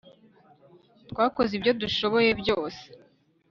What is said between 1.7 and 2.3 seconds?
dushoboye